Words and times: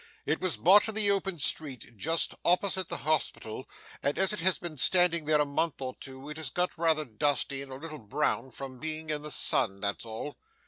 'It 0.25 0.41
was 0.41 0.57
bought 0.57 0.87
in 0.89 0.95
the 0.95 1.11
open 1.11 1.37
street 1.37 1.95
just 1.95 2.33
opposite 2.43 2.89
the 2.89 2.97
hospital, 3.05 3.69
and 4.01 4.17
as 4.17 4.33
it 4.33 4.39
has 4.39 4.57
been 4.57 4.75
standing 4.75 5.25
there 5.25 5.39
a 5.39 5.45
month 5.45 5.79
of 5.79 5.99
two, 5.99 6.27
it 6.27 6.37
has 6.37 6.49
got 6.49 6.75
rather 6.75 7.05
dusty 7.05 7.61
and 7.61 7.71
a 7.71 7.75
little 7.75 7.99
brown 7.99 8.49
from 8.49 8.79
being 8.79 9.11
in 9.11 9.21
the 9.21 9.29
sun, 9.29 9.79
that's 9.79 10.03
all. 10.03 10.39